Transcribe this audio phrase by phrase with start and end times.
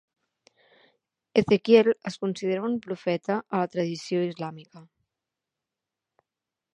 [1.41, 4.85] Ezequiel es considera un profeta a la tradició islàmica.